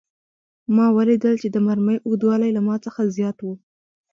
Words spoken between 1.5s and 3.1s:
د مرمۍ اوږدوالی له ما څخه